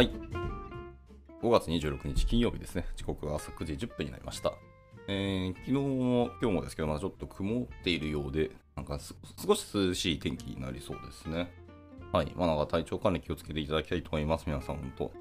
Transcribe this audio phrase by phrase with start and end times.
[0.00, 0.10] はい。
[1.42, 2.86] 5月26日金曜日ですね。
[2.96, 4.54] 時刻が朝9時10分になりました。
[5.08, 11.52] えー、昨日も今日もですけど、まだちょっと曇っているようで、なんか少し涼しい天気になりそうですね。
[12.14, 12.32] はい。
[12.34, 14.44] まあなんか体調管理気をつけていただきたいと思います。
[14.46, 15.12] 皆さん、本当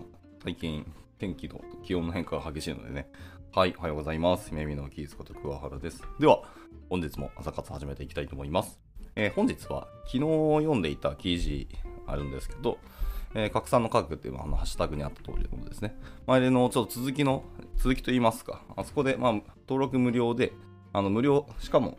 [0.46, 3.10] 最近天気と気温の変化が激しいのでね。
[3.54, 3.76] はい。
[3.80, 4.54] おはようございます。
[4.54, 6.02] めみのキースこと桑原です。
[6.22, 6.42] では、
[6.90, 8.80] 本日も朝活始めていきたいと思います。
[9.18, 11.68] えー、本日は昨日読んでいた記事
[12.08, 12.78] あるんですけど、
[13.36, 15.96] えー、拡散の科学っていうのはあのハッシュタグにあった通りのものですね。
[16.28, 17.44] 前のちょっと続きの、
[17.78, 19.34] 続きと言いますか、あそこで、まあ、
[19.68, 20.54] 登録無料で、
[20.94, 21.98] あの無料、しかも、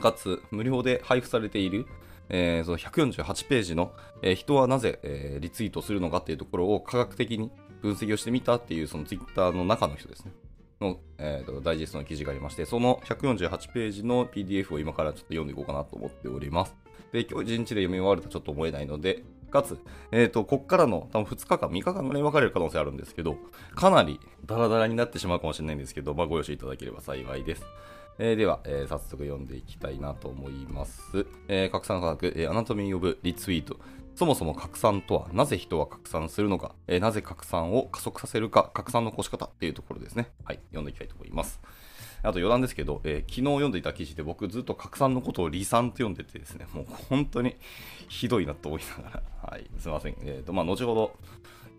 [0.00, 1.86] かつ無料で配布されている、
[2.28, 7.50] えー、その148ページの、えー、人はなぜ、えー、リツイートするのかっていうところを科学的に
[7.82, 10.32] 分析をしてみたっていうそのツイッターの中の人ですね。
[10.80, 16.76] の、えーと、ダイジェストの記事がありまして、その148ページの PDF を今からちょっと読んでいこうかなと思っております。
[17.12, 19.78] で、今日1日で読み終わるとちょっと思えないので、かつ、
[20.12, 23.36] えっ、ー、と、こっからの多分2日間、3日間ぐらい分かれる可能性あるんですけど、
[23.74, 27.64] かなりダラダラになってしまうかもしれないんですけど、まあ、ご了承いただければ幸いです。
[28.18, 31.26] えー、では、えー、早速読んでいきたいなと思います。
[31.46, 33.78] えー、拡散科学、えー、アナトミー・オブ・リツイート。
[34.16, 40.32] そもそも拡散とは、なぜ人は拡散するのか、え、なぜ拡散を加速させるか、拡散の起こし方っていうところですね。
[40.42, 41.60] はい、読んでいきたいと思います。
[42.22, 47.56] あと余談ですけど、えー、昨日読んでいた記事で僕ずっと拡散のことを離散って読んでてですね、 もう本当に
[48.08, 50.16] ひどいなと思いながら、 はい、すいません。
[50.22, 51.16] えっ、ー、と、まあ、後ほど、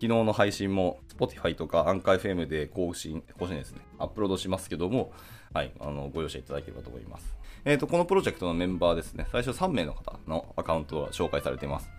[0.00, 5.12] 日の配信も Spotify とかアンカー FM で更新、更新ですね、アップロードしますけども、
[5.52, 7.36] はい、あのご容赦いただければと思います。
[7.64, 11.90] えっ、ー、と、このプロジェクトのメンバーですね、最初3名の方のアカウントが紹介されています。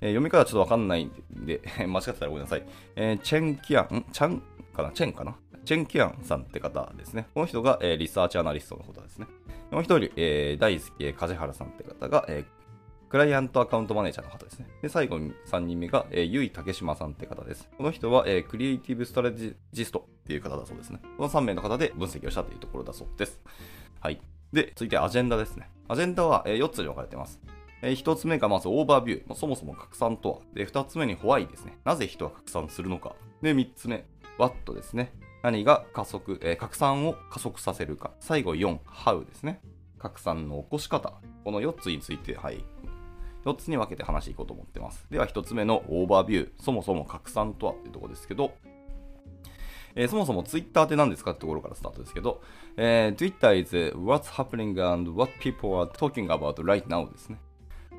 [0.00, 2.64] えー、読み方ちょっとわかんないんで、 間違ってたらごめんなさい。
[2.96, 4.42] えー、チェンキアン、チャン
[4.74, 4.90] かな？
[4.92, 5.36] チェンかな？
[5.68, 7.26] チェン・キアンさんって方ですね。
[7.34, 9.26] この人が、えー、リサーチアナリストの方ですね。
[9.70, 14.66] もう一人、えー、大輝、梶原さんって方が、えー、クライアントアカウントマネージャーの方ですね。
[14.80, 17.68] で、最後に3人目が、えー、ゆい竹島さんって方です。
[17.76, 21.00] この人は、えー、クリエイティブストラテジストっていう方だそうですね。
[21.18, 23.38] この3名の方で分析をしたというところだそうです。
[24.00, 24.22] はい。
[24.54, 25.68] で、続いてアジェンダですね。
[25.86, 27.42] アジェンダは、えー、4つに分かれています。
[27.82, 30.38] えー、1つ目がまずオーバービュー、そもそも拡散とは。
[30.54, 31.76] で、2つ目に why ですね。
[31.84, 33.14] なぜ人は拡散するのか。
[33.42, 34.06] で、3つ目、
[34.38, 35.12] ワットですね。
[35.42, 38.12] 何が加速、えー、拡散を加速させるか。
[38.20, 39.60] 最後4、How ですね。
[39.98, 41.14] 拡散の起こし方。
[41.44, 42.64] この4つについて、はい。
[43.44, 45.06] 4つに分けて話していこうと思ってます。
[45.10, 46.50] では1つ目のオーバービュー。
[46.62, 48.52] そもそも拡散とはっていうところですけど、
[49.94, 52.42] えー、そもそも Twitter って何ですかってところからスタートですけど、
[52.76, 57.38] えー、Twitter is what's happening and what people are talking about right now ですね。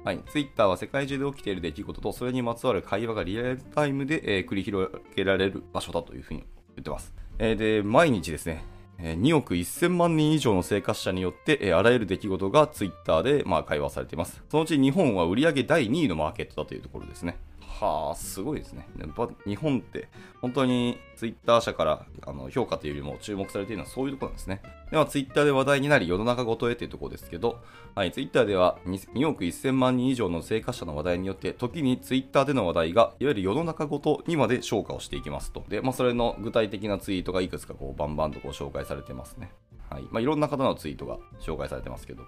[0.04, 6.46] はい、Twitter は世界中で起きている出来事とそれにまつわる会話がリアルタイムで、えー、繰り広げられる場所だというふうに
[6.76, 7.14] 言ってます。
[7.40, 8.64] えー、で、毎日ですね、
[9.00, 14.44] 2億1000万人以上の生活者によって、あらゆる出来事がツイッターで、まあ、会話されています。
[14.50, 17.38] そのうち日本は売上第2位のマーケットだというところですね。
[17.80, 18.86] はあ、すごいですね。
[18.98, 20.10] やっぱ日本って
[20.42, 24.62] 本当にツイッター社からあの評価というよりも注目されているのはそういうところなんですね。
[24.92, 27.60] ではツイッターで話題になり世の中ごとへというところですけど、
[27.96, 35.64] はい、ツイッターでは 2, 2億1000万人以上の生活者の話題によって時にツイッターでの話題がいわゆる世の中ごとにまで消化をしていきますと。
[35.70, 39.52] で、まあ、それの具体的なツイートがいくつかこうバンバンとこう紹介されてますね。
[39.90, 40.04] はい。
[40.12, 42.24] まあ、いろんな方のツイートが紹介されてますけど。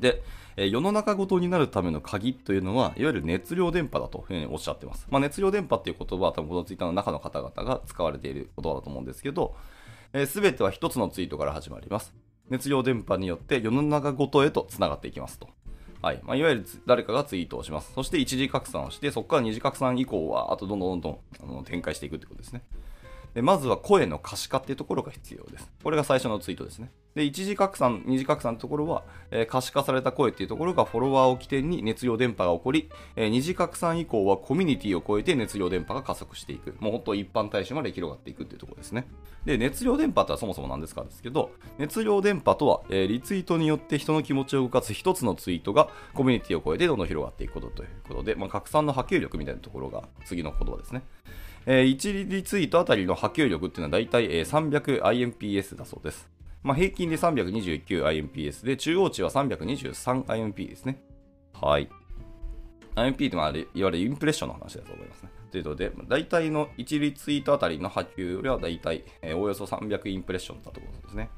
[0.00, 0.22] で、
[0.56, 5.06] え世の中ごとになるための鍵というのは、いわゆる熱量電波だというふうにおっしゃってます。
[5.10, 9.54] まあ、熱量電波っていう言葉は多分このツイッターの中の方々が使われている言葉だと思うんですけど、
[10.26, 12.14] す、え、べ、ては一つのツイートから始まります。
[12.48, 15.48] 熱量電波によって世の中ごとへと繋がっていきますと。
[16.00, 17.92] はいまあ、いわゆる誰かがツイートをします。
[17.92, 22.62] そして一次拡散をして、そこから二次拡散以降は、あとどんどんどんどんあの展開していくということですね。
[23.34, 25.70] でまずは声の可視化っていうところが必要です。
[25.82, 26.90] これが最初のツイートですね。
[27.14, 36.76] で、一次拡散、二次拡散のところは、えー、可視化された声っていうところがフォロワーを起点に熱量電波が起こり、えー、二次拡散以降はコミュニティを超えて熱量電波が加速していく。
[36.78, 39.06] もうほんと一般大衆まで広がっていくっていうところですね。
[39.44, 51.02] で、熱量電波ってはそもそも何ですかですけど、熱量電波とは、えー、リツイートによって人の気持ちを動かす一つのツイートがコミュニティを超えてどんどん広がっていくことということで、まあ、拡散の波及力みたいなところが次の言葉ですね。
[51.70, 56.26] えー、1リツイートあたりの波及力っていうのは大体、えー、300IMPS だそうです。
[56.62, 61.02] まあ、平均で 329IMPS で、中央値は 323IMP ですね。
[61.52, 61.90] はい。
[62.94, 65.28] IMP ってまあいわゆるインプレッションの話だと思いますね。
[65.50, 71.28] ということで、大体の1リツイートあたりの波及よりは大体、えー、およそ300インプレッションだということですね。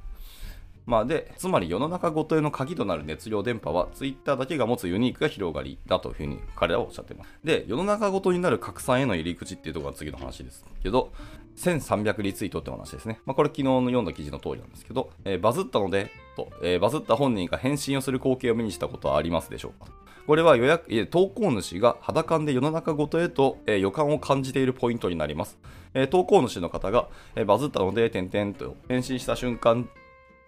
[0.86, 7.30] まあ、で、つまり世の中ごとへの鍵となる熱量電波は Twitter だけが持つユニークが広がりだというふうに彼らはおっしゃっています。
[7.44, 11.12] で、世の中ごとになる拡散への入り口っていうところが次の話ですけど、
[11.56, 13.20] 1300リツイートって話ですね。
[13.26, 19.90] まあ、これ昨日の読んだ記事の通りなんですけど、えー、バズったので、と、えー、バズった本人が返信をする光景を目にしたことはありますでしょうか
[20.26, 25.58] これは予約投稿主が肌感で世の中ごとへと、えー、予感を感じているポイントになります。
[25.92, 29.88] えー、投稿主の方が、えー、バズったので、点々と返信した瞬間、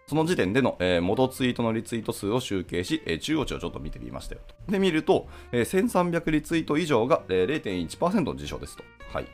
[0.06, 4.54] その時点での、えー、元ツイートのリツイート数を集計し、えー、中央値をちょっと見てみましたよと。
[4.70, 8.84] で、見ると、えー、1300リツイート以上が、えー、0.1%の事象ですと。
[9.12, 9.26] はい。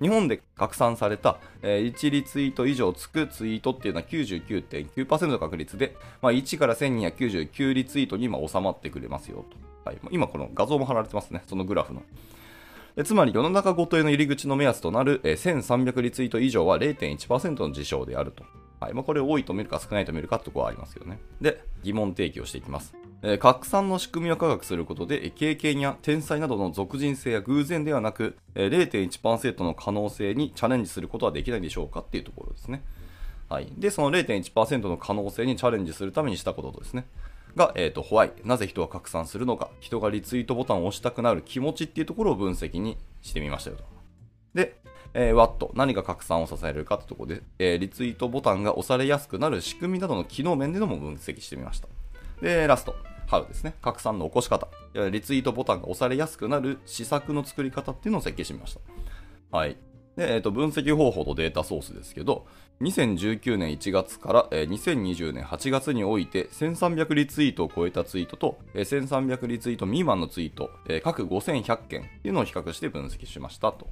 [0.00, 9.56] 日本で拡散された、えー、1リツイート以上つくツイートっていうのは99.9%の確率で、まあ、1から1299リツイートに今収まってくれますよと。
[9.84, 12.02] はい、今この画像も貼られてますね、そのグラフの。
[13.04, 18.44] つまり世の中ごとへの入り口の目安となる、えー、1300リツイート以上は0.1%の事象であると。
[18.82, 21.18] はいまあ、これ多いと見るか少ないと見るかってところはありますけどね。
[21.40, 22.94] で、疑問提起をしていきます。
[23.22, 32.82] えー、拡散の仕組みを科学することで、経験や天才などの俗人性や偶然ではなく、えー、0.1%の可能性にチャレンジすることはできないでしょうかっていうところですね。
[33.48, 33.72] はい。
[33.78, 37.06] で、その0.1%の可能性にチャレンジするためにしたことですね。
[37.54, 38.32] が、えっ、ー、と、ホワイ。
[38.44, 43.91] なぜ人は拡散するのか、人がリツイートボタンを押したくなる気持ちっていうところを分析にしてみましたよと。
[45.14, 51.88] えー、Watt、何が拡散を支えるかってところで、えー、リツイートボタンが押されやすくなる仕組みなどの機能面でのも分析してみました。
[52.40, 52.94] で、ラスト、
[53.28, 53.74] How ですね。
[53.80, 54.68] 拡散の起こし方。
[55.10, 59.56] リツイートボタンが押されやすくなる施策の作り方っていうのを設計してみました。
[59.56, 59.76] はい。
[60.16, 62.46] で、えー、と分析方法とデータソースですけど、
[62.82, 73.88] 2019年1月から、えー、2020年8月において1300リツイートを超えたツイートと、えー、1300リツイート未満のツイート、えー、各5100件っていうのを比較して分析しましたと。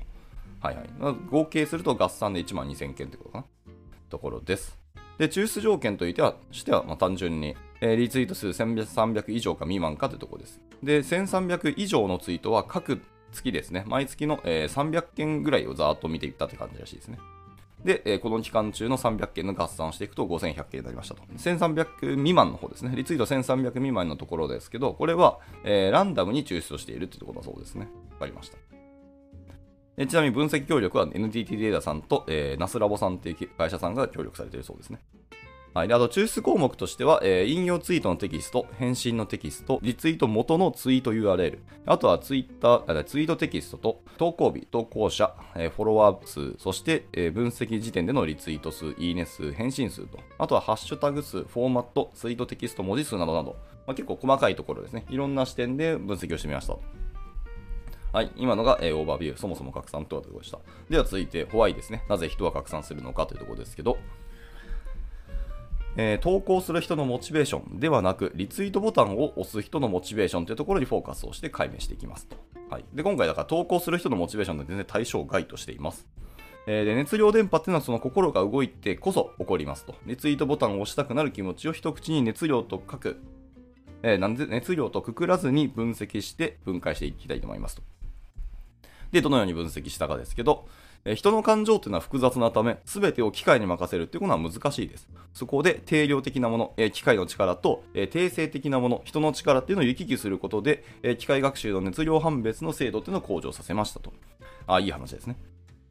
[0.61, 0.87] はいはい。
[1.31, 3.45] 合計すると合算で1万2000件ってことかな。
[4.11, 4.79] ところです。
[5.19, 10.61] で、抽出条件といてはしては、まあ、単純に、えー、リツイート数1300以上か未満かというところです。
[10.83, 13.01] で、1300以上のツイートは各
[13.33, 17.19] 月ですね、毎月の、えー、300件ぐらいをざーっと見ていったって感じらしいですね。
[17.85, 21.23] で、えー、この期間中の300件の合算をしていくと5100件になりましたと。
[21.37, 22.93] 1300未満の方ですね。
[22.95, 27.89] リツイート1300未満のところですけど、これは、えー、ランダムに抽出をしているというところだそうですね。
[28.13, 28.80] わかりました。
[30.01, 34.99] えちなみに分析協力は NTT データさんと、えー、ナスラボさんという会社さんが協力されているそうですね。
[35.75, 53.55] はい、であと抽出項目としては、えー、引用ツイートのテキスト、返信のテキスト、リツイート元のツイート URL、あとはツイッターツイートテキストと投稿日、投稿者、えー、フォロワー数、そして、えー、分析時点でのリツイート数、いいね数、返信数と、あとはハッシュタグ数、フォーマット、ツイートテキスト、文字数などなど、
[53.87, 55.05] まあ、結構細かいところですね。
[55.11, 57.00] いろんな視点で分析をしてみました。
[58.13, 60.59] はい、今のが、えー、オーバービュー、そもそも拡散とはということでした？
[60.89, 62.03] では続いて、ホワイですね。
[62.09, 63.99] なぜ人は拡散するのかというところですけど、
[65.97, 72.37] えー、投稿する人のモチベーションではなく、リツイートボタンを押す人のモチベーションというところにフォーカスをして解明していきますと。
[72.69, 76.09] はい、で今回、だから投稿する人のモチベーションは全然対象外としています。
[76.67, 79.95] えー、で熱量電波っていうのはその心が動いてこそ起こりますと。
[80.07, 83.21] リツイートボタンを押したくなる気持ちを一口に熱量と書く、
[84.03, 87.83] えー、なんで熱量とくくらずに分析して分解していきたいと思いますと。
[89.13, 90.67] で、どのように分析したかですけど、
[91.05, 95.09] え人の感情というのは複雑なため、全てを機械に任せるということは難しいです。
[95.33, 104.13] そこで定量的なもの、え機械の力と、え定性的なもの、人の力っていうのを行き来することで、え機械学習の熱量判別の精度っていうのを向上させましたと。
[104.67, 105.37] あ、いい話ですね。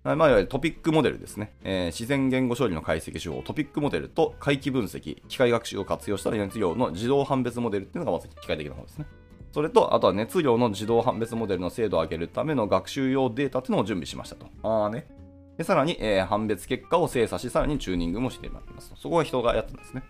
[0.03, 9.05] まあ、いわゆるトピックモデルですね、えー、自然言語処理の解析手法、トピックモデルと回帰分析、機械学習を活用した熱量の自動判別モデルっていうのがまず機械的な方ですね。
[9.51, 14.47] それと、あとは熱量の自動判別モデルの精度を上げるための学習用データっていうのを準備しましたと。
[14.63, 15.07] ああね。
[15.57, 18.93] で、さらに、えー、判別結果を精査し、さらにチューニングもしてまいります。
[18.95, 20.03] そこは人がやったんですね。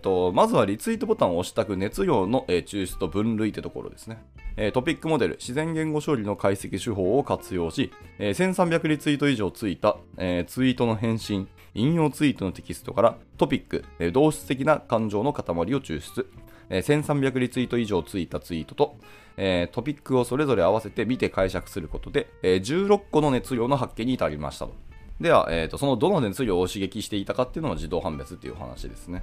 [0.00, 4.22] と、まずはリツイートボタンを押したく熱量の、えー、抽出と分類ってところですね。
[4.56, 16.30] えー、トピックモデル、自然言語処理の解析手法を活用し、えー、1300リツイート以上ついた、えツイートの返信、引用ツイートのテキストからトピック、え同質的な感情の塊を抽出、
[16.70, 18.96] え1300リツイート以上ついたツイートと、
[19.36, 24.74] えー、トピックをそれぞれ合わせて見て解釈することで、えー、16個の熱量の発見に至りましたと。
[25.20, 29.22] では、えーと、そのどの熱量を刺激していたかっていうのを自動判別っていう話ですね。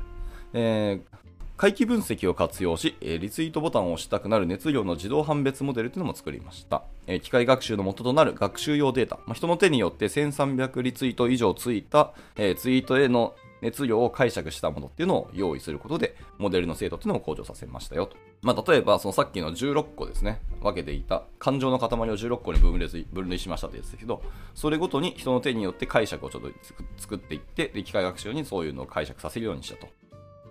[0.54, 1.27] えー
[1.58, 6.84] 回帰分析を活用し、えリツイートボタンを押したくなる熱量の自動判別モデルというのも作りました。
[7.08, 18.18] え機械学習の元となる学習用データ、ま、人の手によって1300リツイート以上ついた、えツイートへの熱量を解釈したものっていうのを用意することで、モデルの精度っていうのを向上させましたよと。
[18.42, 24.22] まあ、例えば、そのさっきの16個ですね、分けていた感情の塊を16個に分類分類しましたってやつですけど、
[24.54, 26.50] それごとに人の手によって解釈をちょっと
[26.98, 29.88] 作っていって、で機械学習にそういうのを解釈させるようにしたと。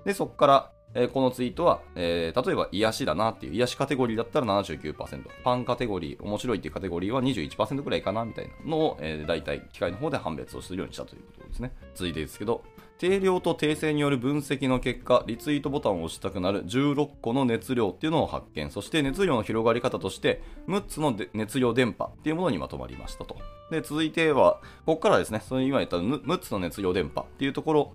[0.05, 11.73] で、そこから、えこのツイートは、えー例えば癒しだなっていう、癒しカテゴリーだったら79%、ファンカテゴリー、面白いっていうカテゴリーは21%くらいかなみたいなのを、えー大体機械の方で判別をするようにしたということですね。
[11.95, 12.65] 続いてですけど、
[12.99, 23.37] 定量と訂正による分析の結果、リツイートボタンを押したくなる16個の熱量っていうのを発見、そして熱量の広がり方として、6つの熱量電波っていうものにまとまりましたと。
[23.71, 27.93] で、続いては、ここからですね、その今言った6つの熱量電波っていうところ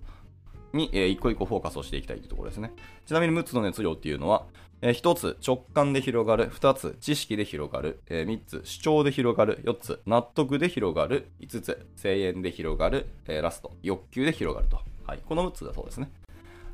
[0.72, 2.72] に、えー一個一個フォーカスをしていきたいというところですね。
[3.06, 4.44] ちなみに6つの熱量っていうのは、
[4.80, 14.80] え1つ直感で広がる、2つ知識で広がる、え3つ主張で広がる、4つ納得で広がる、5つ声援で広がる、えラスト欲求で広がると。
[15.06, 16.10] はい、この6つだそうですね。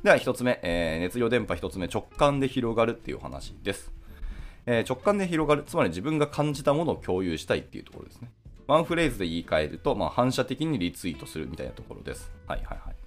[0.03, 3.91] では1つ目、え熱量電波1つ目直感で広がるっていう話です。
[4.65, 8.31] え直感で広がる、つまり自分が感じたものを共有したいっていうところですね。
[8.69, 12.31] ワンフレーズで言い換えると、まあ、反射的にリツイートするみたいなところです。
[12.47, 12.98] はいはいはい。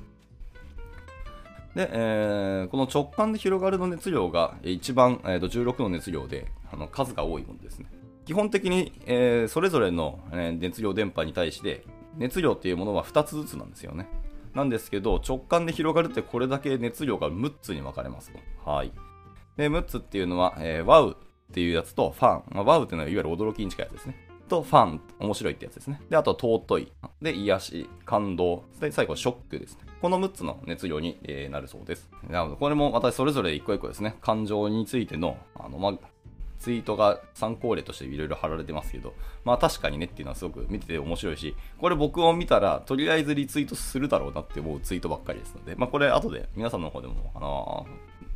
[1.74, 7.86] で、えーこの直感で広がるの熱量が一番、えーと16の熱量であの数が多いものですね。
[8.24, 11.84] 基本的に、えーそれぞれの、え熱量電波に対して
[12.16, 14.08] 熱量っていうものは2つずつなんですよね。
[14.54, 18.70] なんですけど直感で広がるってこれだけ熱量が6つに分かれますと。
[18.70, 18.92] はい。
[19.56, 22.42] で、6つっていうのは、えー、ワウっていうやつとファン。
[22.50, 24.16] まあ、ワウっていうのはいわゆる驚きに近いやつですね。
[24.48, 26.00] と、ファン、面白いってやつですね。
[26.10, 26.92] で、あと、尊い。
[27.20, 28.64] で、癒し、感動。
[28.80, 29.80] で、最後、ショックですね。
[30.00, 32.10] この6つの熱量に、えなるそうです。
[32.28, 35.96] なので、これも私それぞれ一個一個ですね、感情についての、あの、ま、
[36.62, 47.86] ツイートが参考例としていろいろ貼られてますけど、まあ確かにねっていうのはすごく見てて面白いし、これ僕を見たらとりあえずリツイートするだろうなって思うツイートばっかりですので、まあこれ後で皆さんの方でも、あの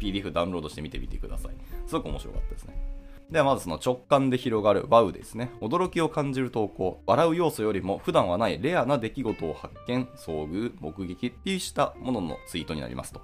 [0.01, 1.53] PDF ダウンロードして見てみてください。
[1.87, 2.96] すごく面白かったですね。
[3.31, 5.51] ではまずその直感で広がる WOW ですね。
[5.61, 7.03] 驚きを感じる投稿。
[7.07, 13.21] 笑う要素よりも普段はないレアな出来事を発見、遭遇、目撃っていうしたもののツイートになりますと。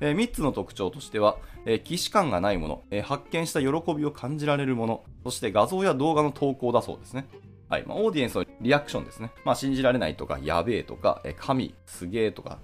[0.00, 1.36] え3つの特徴としては、
[1.66, 7.26] えー既視感がないもの、えー発見した喜びを感じられるもの、そして画像や動画の投稿だそうですね。
[7.68, 7.84] はい。
[7.86, 9.30] まあ、オーディエンスのリアクションですね。
[9.44, 12.58] まあ、信じられないとか、やべえとか、え神、すげえとか、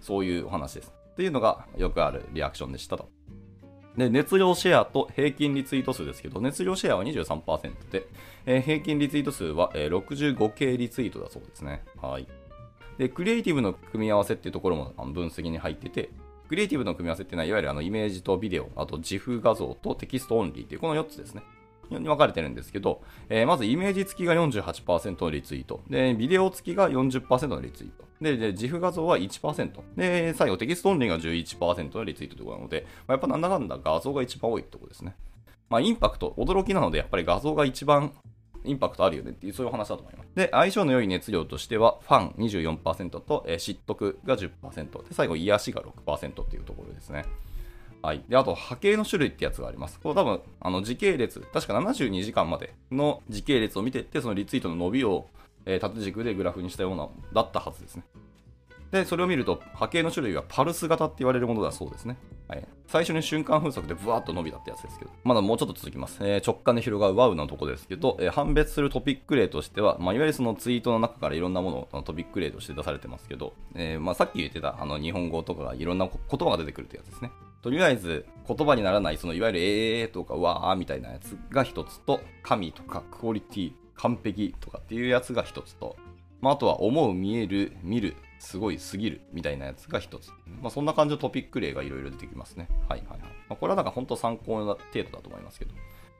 [0.00, 0.92] そういうお話です。
[1.12, 3.08] っていうのがよくあるリアクションでしたと。
[4.00, 8.06] で、熱量シェアと平均リツイート数ですけど、熱量シェアは23%で、
[8.46, 11.84] えー平均リツイート数は、えー65K リツイートだそうですね。
[12.00, 12.26] はい。
[12.98, 16.10] で、クリエイティブの組み合わせっていうところも分析に入ってて、
[16.48, 21.42] クリエイティブの組み合わせっていうのは、いわゆるあのイメージとビデオ、あと GIF 画像とテキストオンリーっていうこの4つですね。
[21.98, 25.80] に分かれてるんですけど、えーまずイメージ付きが48%のリツイート。
[25.88, 28.04] で、ビデオ付きが40%のリツイート。
[28.20, 29.70] で、で GIF 画像は1%。
[29.96, 35.14] で、最後テキストオンリーが11%のリツイートということなので、まあ、やっぱなんだかんだ画像が一番多いってことですね。
[35.68, 38.12] まあ、インパクト、驚きなので、やっぱり画像が一番
[38.64, 40.30] インパクトあるよねっていう、そういう話だと思います。
[40.34, 45.08] で、相性の良い熱量としては、ファン24%と、えー、知得が10%。
[45.08, 47.24] で、最後、癒しが6%っていうところですね。
[48.02, 48.24] はい。
[48.28, 50.00] で、あと、波形の種類ってやつがあります。
[50.00, 55.26] これ多分、あの、時系列、確か72時間までの時系列を見てって、そのリツイートの伸びを、
[55.66, 58.04] えー縦軸でグラフにしたような、だったはずですね。
[58.90, 62.16] で、それを見ると、波形の種類はパルス型って言われるものだそうですね。
[62.48, 62.66] はい。
[62.88, 66.18] 最初に瞬間風速でブワーッと伸びたってやつですけど、まだもうちょっと続きます。
[66.22, 77.30] えー直感で広がるワウのとこですけど、えー判別するトピック例としては、まあ、いわゆるそのツイートの中からいろんなものをトピック例として出されてますけど、えーまあ、さっき言ってたあの日本語とかがいろんな言葉が出てくるってやつですね。
[77.62, 85.96] とりあえず言葉にならない、そのいわゆるえーとかわーみたいなやつが一つと、神とかクオリティ、完璧とかっていうやつが一つと、
[86.40, 90.30] まあ、あとは思う、見える、見る、すごい、すぎるみたいなやつが一つ。
[90.62, 92.68] まあ、そんな感じのトピック例がいろいろ出てきますね。
[92.88, 93.20] はいはいはい。
[93.20, 95.74] まあ、これはなんか本当参考な程度だと思いますけど。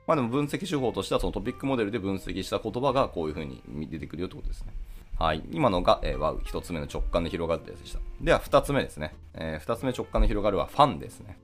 [0.06, 4.72] まあでも分析手法としてはそのトピックモデルで分析した言葉がこういう風に出てくるよってことですね。
[5.20, 5.42] はい。
[5.52, 6.40] 今のが、えー、ワウ。
[6.46, 7.98] 一つ目の直感で広がるってやつでした。
[8.22, 9.14] では二つ目ですね。
[9.34, 11.38] えーつ目直感で広がるはファンですね。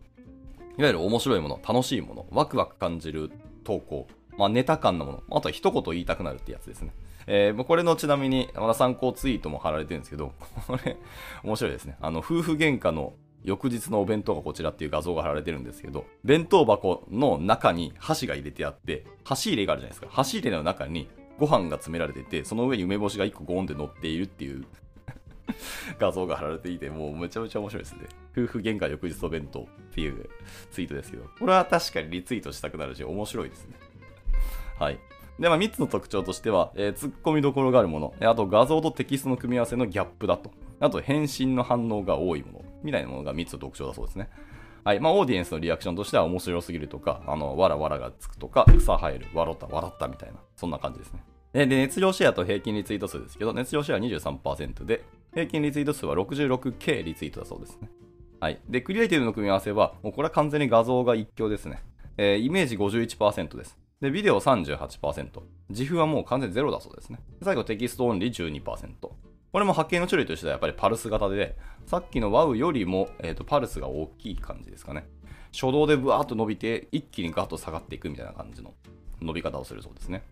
[0.78, 3.30] いわゆる面白いもの、楽しいもの、ワクワク感じる
[3.64, 6.94] 投稿、まあ、ネタ感のもの、あとは一言言いたくなるってやつですね。
[7.26, 10.32] えーこれのちなみに、まだ参考ツイートも貼られてるんですけど、
[10.66, 10.96] これ、
[11.44, 11.98] 面白いですね。
[12.00, 13.12] あの、夫婦喧嘩の
[13.44, 20.08] 翌日のお弁当がこちらっていう画像が貼られてるんですけど、弁当箱の中に箸が入れてあって、箸入れがあるじゃないですか。
[20.10, 24.64] 箸入れの中にご飯が詰められてて、その上に梅干しが1個ゴーンって乗っているっていう
[25.98, 28.00] 画像が貼られていて、もうめちゃめちゃ面白いですね。
[28.36, 30.28] 夫婦喧嘩翌日お弁当っていう
[30.70, 33.76] ツイートですけど、これは確かにリツイートしたくなるし、面白いですね。
[34.78, 34.98] はい。
[35.38, 40.50] で、まあ、3つの特徴としては、えー、突っ込みどころがあるもの、あと画像とテキストの組み合わせのギャップだと、
[40.80, 44.28] あと返信の反応が多いもの、みたいなものが3つの特徴だそうですね。
[44.86, 45.00] はい。
[45.00, 51.24] まあ、オーディエンスのリアクションとしては面白すぎるとか、あの、わらわらがつくとか、草生える、笑った、笑ったみたいな、そんな感じですね。
[51.52, 55.02] で、で熱量シェアと平均リツイート数ですけど、熱量シェアは23%で、
[55.34, 57.90] 平均リツイート数は 66K リツイートだそうですね。
[58.38, 58.60] はい。
[58.68, 61.82] で、クリエイティブの組み合わせは、もうこれは完全に画像が一強ですね。
[62.16, 63.76] えー、イメージ51%です。
[64.00, 65.42] で、ビデオ38%。
[65.68, 67.18] GIF はもう完全ゼロだそうですね。
[67.42, 69.25] 最後、テキストオンリー12%。
[69.52, 75.06] これも波形の種類としてはやっぱりパルス型で、さっきの wow よりも、えーと、パルスが大きい感じですかね。
[75.52, 78.74] 初動でブワーッと伸びて、一気にガッと下がっていくみたいな感じの
[79.22, 80.22] 伸び方をするそうですね。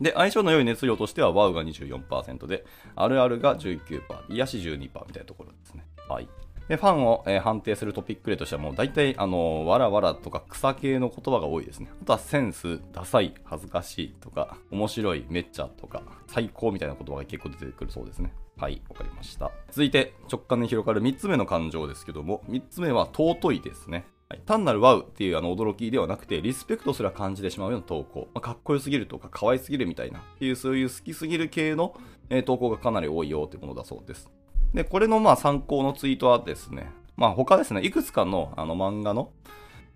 [0.00, 2.64] で、相性の良い熱量としてはワウが24%で、
[2.96, 5.84] あるあるが19%、癒し12%みたいなところですね。
[6.08, 6.28] はい。
[6.68, 11.90] で、ファンを、えー、判定するトピック例としてはもう大体、あのー、わらわらとか草系の言葉が多いですね。
[12.02, 18.32] あとはセンス、ダサい、恥ずかしいとか、面白い、めっちゃとか、最高みたいな言葉が結構出てくるそうですね。
[18.56, 19.50] はい、わかりました。
[19.70, 24.04] 続いて、直感に広がる3つ目の感情ですけども、3つ目は尊いですね。
[24.46, 28.28] 単なるワウっていうあの驚きではなくて、リスペクトすら感じてしまうような投稿。
[28.34, 31.94] まあ、かっこよすぎるとか、可愛すぎるみたいな、っていう、そういう好きすぎる系の、
[32.30, 34.30] えー、投稿がかなり多いよっていうものだそうです。
[34.74, 39.32] で、これのまあ参考のツイートはですね、まあ他ですね、いくつかのあの漫画の、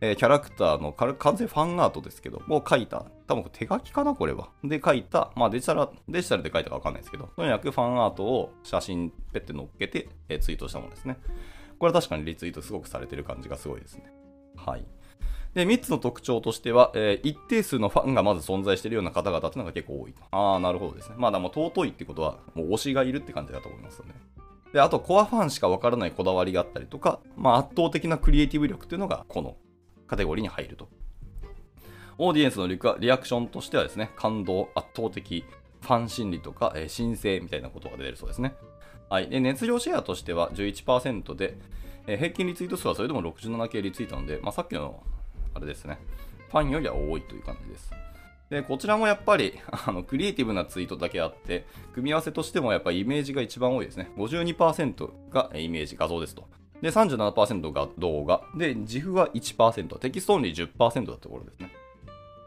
[0.01, 4.51] えー、キャラクターの完全ファンアートですけど、もう書いた、多分手書きかな、これは。
[4.63, 11.17] で書いた、まあデジタル、デジタルで書いたかわかんないですけど、とにかくファンアートを写真ペッて載っけて、えー、ツイートしたものですね。
[11.79, 14.05] これは確かにリツイートすごくされてる感じがすごいですね。
[14.57, 14.85] はい。
[15.55, 20.23] で、3つの特徴としては、えー、一定数のファンがまず存在しているような方々っていうのが結構多いと。
[20.31, 21.17] ああ、なるほどですね。
[21.19, 24.15] まあ、でも尊いってことは、もう推しがいるって感じだと思いますよね。
[24.77, 29.57] で、あとコアファンしかわからないこだわりがあったりとか、まあ、圧倒的なクリエイティブ力っていうのがこの
[30.07, 30.91] カテゴリーに入ると。
[32.19, 35.47] オーディエンスのリアクションとしてはですね、感動、圧倒的、
[35.81, 38.53] ファン心理とか、えー、申請みたいなことが出るそうですね。
[39.09, 39.31] はい。
[39.31, 41.57] で、熱量シェアとしては11%で、
[42.07, 45.03] えー、平均リツイート数はそれでも67系リツイートなので、まあ、さっきの、
[45.55, 45.99] あれですね、
[46.51, 47.91] ファンよりは多いという感じです。
[48.51, 54.11] で、こちらもやっぱり、 あの、クリエイティブなツイートだけあって、組み合わせとしてもやっぱりイメージが一番多いですね。
[54.17, 56.49] 52%がイメージ、画像ですと。
[56.81, 58.43] で、37%が動画。
[58.57, 59.99] で、 GIF は1%。
[59.99, 61.71] テキストオンリー10%だったところですね。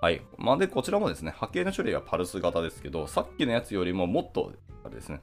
[0.01, 0.21] はい。
[0.37, 4.53] まあ、で、こちらもですね、波形の種類はパルス型ですけど、さっきのやつよりももっと、
[4.85, 5.21] あれですね、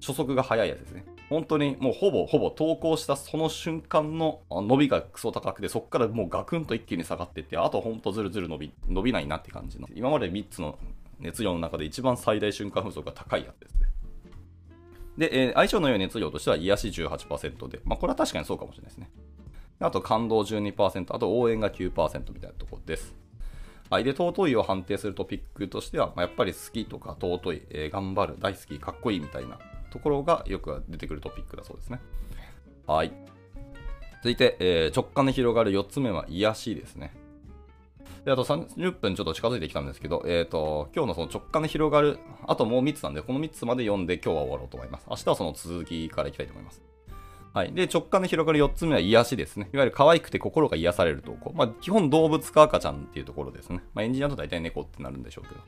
[0.00, 1.04] 初速が速いやつですね。
[1.30, 9.88] 本当にもうほぼほぼ投稿したその瞬間の伸びがクソ高くて、そこからもうガクンと一気に下がっていって、あとほんとずるずる伸び、伸びないなって感じの。
[9.94, 10.78] 今まで3つの
[11.18, 13.88] 熱量の中で一番最大瞬間風速が高いやつですね。
[15.16, 19.10] で、えー、相性の良い熱量としては癒し18%で、まあこれは確かにそうかもしれないですね。
[19.80, 23.14] あと感動12%、あと応援が9%みたいなところです。
[23.90, 24.04] はい。
[24.04, 29.58] で、尊いを判定するトピックとしては、まあ、やっぱり好きとか尊い、えー、頑張る、大好き、かっこいいみたいな
[29.94, 32.00] ところがよく出てくるトピックだそうですね。
[32.84, 33.12] はい。
[34.16, 37.14] 続いて、えー、直感で広がる4つ目は癒しですね。
[38.24, 45.06] で、あと30分ちょっと近づいてきたんですけど、えっ、ー、と、今日のその直感で広がる、あともう3つなんで、この3つまで読んで今日は終わろうと思います。
[45.08, 46.82] 明日はその続きからいきたいと思います。
[47.52, 47.72] はい。
[47.72, 49.70] で、直感で広がる4つ目は癒しですね。
[49.72, 51.52] いわゆる可愛くて心が癒される投稿。
[51.54, 53.80] まあ、基本動物か赤ちゃんっていうところですね。
[53.94, 55.60] まあ、エンジニアだと大体猫ってなるんでしょうけど。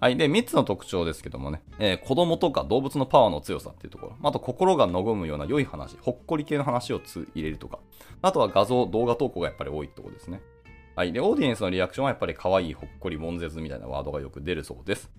[0.00, 0.16] はい。
[0.16, 7.78] で、3つの特徴ですけどもね、えー、子供とか動物のパワーの強さっていうところ、あと心が和むような良い話、ほっこり系の話をつ入れるとか、
[8.22, 10.40] あとは画像、動画投稿がやっぱり多いってことですね。
[10.96, 11.12] はい。
[11.12, 15.10] で、オーディエンスのリアクションはやっぱり可愛い、ほっこり、悶絶みたいなワードがよく出るそうです。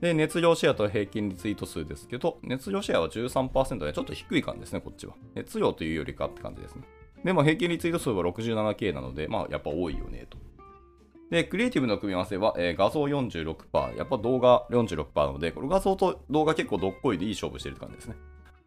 [0.00, 5.14] で、熱量シェアと平均リツイート数ですけど、熱量シェアは13%でちょっと低い感じですね、こっちは。
[5.36, 6.82] 熱量というよりかって感じですね。
[7.24, 10.38] でも平均リツイート数は 67K なので、まあやっぱ多いよね、と。
[11.32, 18.16] で、クリエイティブの組み合わせは、えー、画像46%、やっぱ動画46%なので、これ画像と動画結構どっこいでいい勝負してるって感じですね。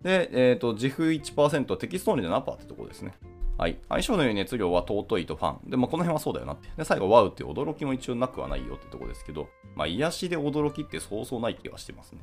[0.01, 3.13] で、えっ、ー、と、 GIF 1%、テキストオンリーで7%ってところですね。
[3.60, 3.78] はい。
[3.88, 5.69] 相性の良い熱量は尊いとファン。
[5.69, 6.67] で、まあ、この辺はそうだよなって。
[6.75, 12.21] で、最後、 wow って驚きも一応なくはないよってとこですけど、まあ、癒しで驚きってそうそうない気がしてますね。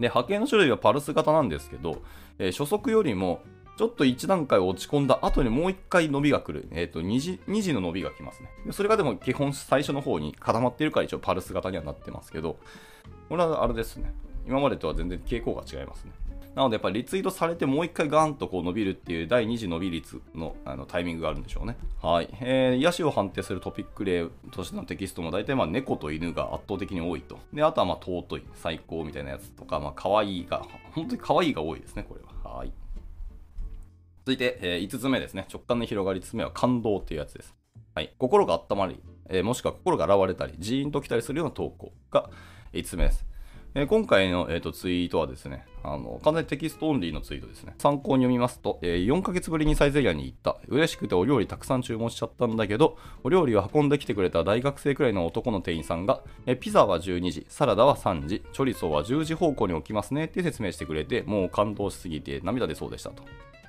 [0.00, 2.02] で、波形の種類はパルス型なんですけど、
[2.40, 3.40] えー、初速よりも
[3.78, 6.66] ちょっと1段階落ち込んだ後にもう1回伸びが来る。
[6.72, 8.50] えっ、ー、と2次、2次の伸びが来ますね。
[8.72, 12.58] それがでも基本最初の方に固まってるから一応パルス型にはなってますけど、
[13.28, 14.12] これはあれですね。
[14.48, 16.12] 今までとは全然傾向が違いますね。
[16.56, 21.76] なのでやっぱりリツイートされてもう1回ガーンとこう伸びるっていう第2次伸び率のあのタイミングがあるんでしょうね。
[22.02, 22.28] はい。
[22.40, 27.38] えー、癒しを判定するトピック例としてのテキストも大体まあ猫と犬が圧倒的に多いと。
[27.52, 32.56] で、あとはまあ尊い、最高みたいなやつとか、まあ可愛いが、本当に可愛いが多いですね、これは。
[32.56, 32.72] はい。
[34.28, 35.46] 続いて、えー、5つ目ですね。
[35.50, 37.54] 直感の広がり5つ目は感動っていうやつです。
[37.94, 38.12] はい。
[38.18, 42.28] 心が温まり、えー、もしくは心が洗われたり、ジーンと来たりするような投稿が
[42.74, 43.24] 5つ目です。
[43.74, 47.74] えー、今回の、えーと、ツイートはですね、あの完全にテキストオンリーのツイートですね。
[47.78, 50.58] 参考に読みますと、えー、4ヶ月ぶりにサイゼリアに行った。
[50.68, 63.22] 嬉しくてお料理たくさん注文しちゃったんだけど、お料理を運んできてくれた大学生くらいの男の店員さんが、えー、ピザは12時、サラダは3時、チョリソーは10時方向に置きますねって説明してくれて、もう感動しすぎて涙出そうでしたと。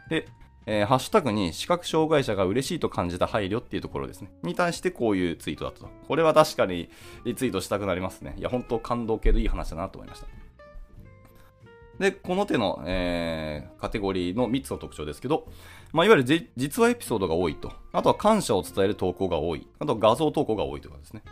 [0.10, 0.28] で、
[0.66, 4.30] えー、ハッシュタグに視覚障害者が嬉しいと感じた配慮っていうところですね。
[4.44, 5.90] に対してこういうツイートだったと。
[6.08, 6.90] これは確かに
[7.26, 8.36] リツイートしたくなりますね。
[8.38, 10.28] いや、本当感動系でいい話だなと思いました。
[12.00, 15.48] で、この手の、えー、カテゴリーの3つの特徴ですけど、
[15.92, 17.74] まあ、いわゆる実話エピソードが多いと。
[17.92, 19.68] あとは感謝を伝える投稿が多い。
[19.80, 21.24] あとは画像投稿が多いとかですね。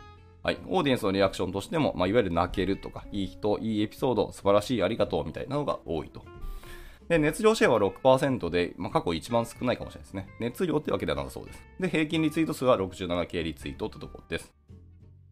[0.42, 0.58] はい。
[0.68, 6.22] オーディエンスのリアクションとしても、まあ、いわゆる泣けるとか、いい人、いいエピソード、素晴らしい、ありがとうみたいなのが多いと。
[7.08, 10.28] で、熱量シェアは6%で、まあ、過去一番少ないかもしれないですね。
[10.40, 11.62] 熱量ってわけではなさそうです。
[11.80, 14.52] で、平均リツイート数は 67K リツイートってところです。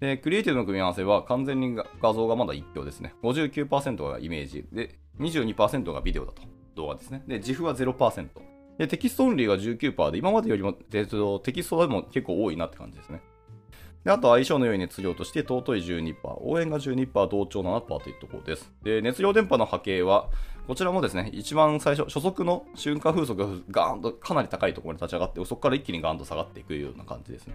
[0.01, 3.15] で、クリエイティブの組み合わせは完全に画像がまだ1票ですね。
[3.23, 6.43] 59%がイメージで、22%がビデオだと。
[6.75, 7.23] 動画ですね。
[7.27, 8.29] で、 GIFは0%。
[8.79, 13.23] で、テキストオンリーが19%で、今までよりも、テキストでも結構多いなって感じですね。
[14.07, 18.73] で、あと相性の良い熱量として、尊い12%、応援が12%、同調7%というところです。
[18.85, 20.29] で、熱量伝播の波形は、
[20.69, 27.55] こちらもですね、一番最初、初速の瞬間風速がガーンとかなり高いところに立ち上がって、そこから一気にガーンと下がっていくような感じですね。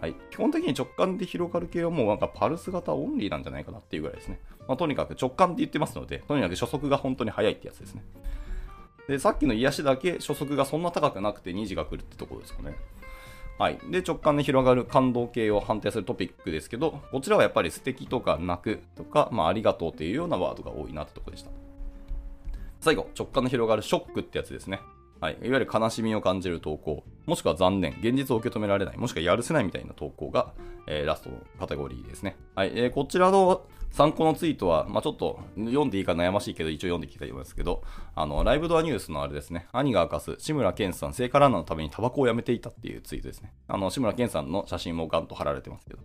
[0.00, 4.40] はい、基本的に直感で広がる系はもうなんかパルス型オンリーなんじゃないかなっていうぐらいですね。
[4.66, 8.02] まあ、とにかく直感って言ってますので、とにかく初速が本当に速いってやつですね。
[9.08, 12.78] で、さっきの癒しだけ初速がそんな高くなくて2時が来るってところですかね。
[13.58, 13.78] はい。
[13.90, 21.50] で、直感で広がる感動系を判定するトピックですけど、こちらはやっぱり素敵とか泣くとか、まあ、ありがとうっていうようなワードが多いなってとこでした。
[22.80, 24.80] 最後、直感の広がるショックってやつですね。
[25.20, 30.52] はい、いわゆる悲しみを感じる投稿、もしくは残念、現実を受け止められない、もしくはやるせないみたいな投稿が、
[30.88, 32.36] えー、ラストのカテゴリーですね。
[32.56, 37.82] はい、えー、こちらの参考のツイートは、まあ、ちょっと読んでいいか悩ましいけど、一応読んでいきたいと思いますけど、
[38.14, 43.52] あの、ライブドアニュースのあれですね、兄が明かす、志村けんさん、聖火ランナーのためにタバコをやめていたっていうツイートですね。
[43.68, 46.00] あの、志村けんさんの写真もガンと貼られてますけど。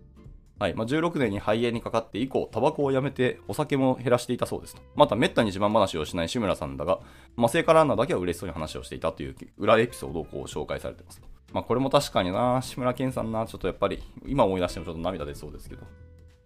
[0.60, 4.82] はいまあ、16年に肺炎にかかって以降、タバコをやめてお酒も減らしていたそうですと。
[4.96, 7.00] また、めったに自慢話をしない志村さんだが、
[7.36, 11.28] まあ、聖火ランナーだけは嬉しそうに話をしていたという裏エピソードをこう紹介されてますと。
[11.54, 15.84] まあ、これも確かにな、志村けんさんな、ちょっとやっぱり、今思い出してもちょっと涙出そうですけど。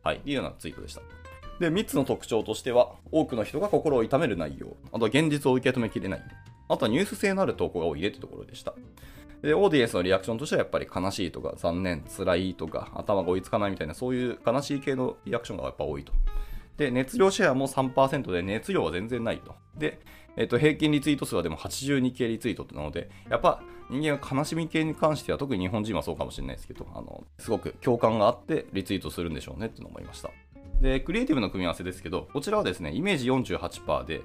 [0.04, 1.20] はい、いうようなツイートでした。
[1.62, 6.21] で、3つの特徴としては、多くの人が心を痛める内容、あとは現実を受け止めきれない、
[6.67, 8.74] あとはニュース性のある投稿が多いねというところでした。
[9.43, 16.13] で、オーディエンスのリアクションとしてはやっぱり悲しいとか残念、辛いとか頭が追いつかないみたいなそういう悲しい系のリアクションがやっぱ多いと。
[16.78, 19.54] で、熱量シェアも3%で熱量は全然ないと。
[19.78, 20.00] で、
[20.36, 30.32] えっと、平均リツイート数はでも82K リツイートなので、やっぱ人間は悲しみ系に関しては特に日本人はそうかもしれないですけど、あの、すごく共感があってリツイートするんでしょうねって思いました。
[30.82, 34.22] で、クリエイティブの組み合わせですけど、こちらはですね、イメージ48%で、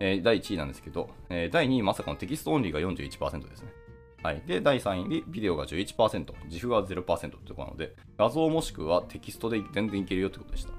[0.00, 3.72] えー、第1位なんですけど、えー、第2位まさかのテキストオンリーが41%ですね。
[4.20, 4.42] はい。
[4.44, 10.72] で、第3位にビデオが11%、 GIFは0%ということなので、画像もしくはテキストで全然いけるよということでした。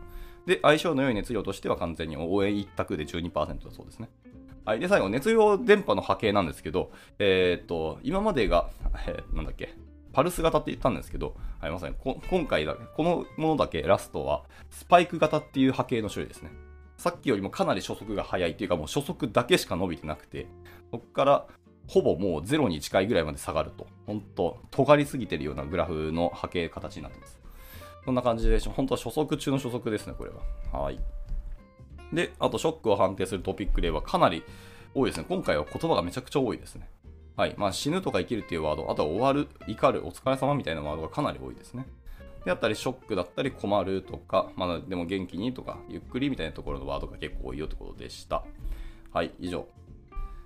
[0.45, 3.31] で、相性の良い熱量としては完全に応援一択で12%
[3.63, 4.09] だそうですね。
[4.65, 4.79] はい。
[4.79, 8.69] で、最後、熱量電波の波形なんですけど、えー、っと、今までが、
[9.07, 9.73] えー、なんだっけ、
[10.13, 16.51] パルス型って言ったんですけど、はい、まさに今回だけ、このものだけラストは、スパイク型っていう波形の種類ですね。
[16.97, 20.47] さっきよりもかなり初速が速いっていうか、もう初速だけしか伸びてなくて、
[20.91, 21.47] そこから
[21.87, 27.39] ほぼもうゼロに近いぐらいまで下がると、本当尖りすぎてるようなグラフの波形形になってます。
[28.05, 30.31] こんな感じで、本当は初速中の初速ですね、これ
[30.71, 30.79] は。
[30.79, 30.99] はい。
[32.13, 34.43] で、あとショックを判定するトピック例はかなり
[34.93, 35.25] 多いですね。
[35.27, 36.87] 今回は言葉がめちゃくちゃ多いですね。
[37.35, 37.55] はい。
[37.57, 41.87] まあ、死ぬとか生きるっていうワード、あとは終わる、怒る、お疲れ様みたいなワードがかなり多いですね。
[42.45, 48.43] であったり、ショックだったり、困るとか、まだでも元気にとか、ゆっくりみたいなところのワードが結構多いよってことでした。
[49.11, 49.65] はい、以上。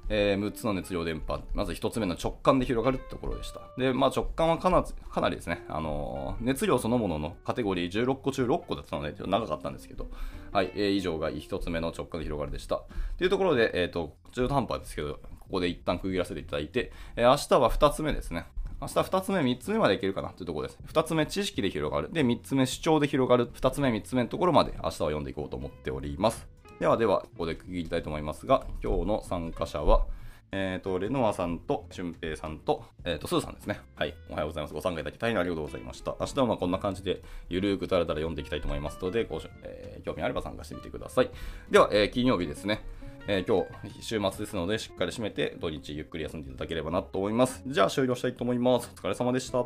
[0.10, 3.60] えー、6つの熱量電波、まず1つ目の直感で広がるってところでした。
[3.78, 10.08] で、まあ、直感はかなかなりですね、あのー、熱量そのもののカテゴリー16個中6個だったので、長かったんですけど、
[10.54, 12.84] はい、えー、以上が1つ目の直感で広がるでした。
[13.18, 18.46] というところで、えっ、ー、と、中途半端ですけど、ここで一旦区切らせていただいて、え、明日は2つ目ですね。
[18.80, 20.30] 明日2つ目、3つ目までいけるかな？
[20.30, 20.80] というところです。
[20.94, 22.10] 2つ目、知識で広がる。
[22.12, 23.48] で、3つ目、主張で広がる。
[23.48, 26.48] 2つ目、3つ目のところまで明日は読んでいこうと思っております。
[26.80, 30.06] ではでは、ここで区切りたいと思いますが、今日の参加者は、
[30.52, 33.82] えっ、ー、と、レノアさんと、俊平さんと、えっ、ー、と、スーさんですね。
[33.96, 34.14] はい。
[34.30, 34.74] おはようございます。
[34.74, 36.16] ご参加いただき大変ありがとうございました。
[36.20, 41.30] 明日はまあこんな感じで、ゆるーくだらだら読んでいきたいと思いますので、ごえー、興味あれば参加してみてください。
[41.70, 42.86] では、えー、金曜日ですね。
[43.30, 47.62] えー、今日、週末ですので、しっかり締めて、土日ゆっくり休んでいただければなと思います。
[47.68, 48.90] じゃあ、終了したいと思います。
[48.96, 49.66] お疲れ様でした。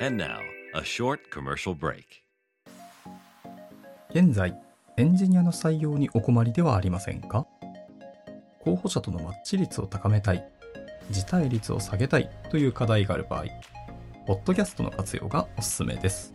[0.00, 0.40] Now,
[4.10, 4.60] 現在、
[4.96, 7.46] エンジニアの採用にお困りではありませんか？
[8.58, 10.44] 候補者とのマッチ率を高めたい、
[11.10, 13.44] 辞退率を下げたいという課題がある場合、
[14.26, 16.34] ポッドキャストの活用がおすすめです。